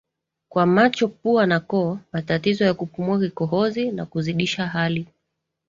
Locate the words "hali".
4.67-5.07